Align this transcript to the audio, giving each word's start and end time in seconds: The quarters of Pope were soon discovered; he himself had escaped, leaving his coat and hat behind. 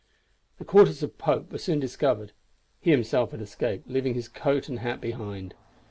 The 0.57 0.65
quarters 0.65 1.03
of 1.03 1.19
Pope 1.19 1.51
were 1.51 1.59
soon 1.59 1.79
discovered; 1.79 2.31
he 2.79 2.89
himself 2.89 3.29
had 3.33 3.41
escaped, 3.41 3.87
leaving 3.87 4.15
his 4.15 4.27
coat 4.29 4.67
and 4.67 4.79
hat 4.79 4.99
behind. 4.99 5.53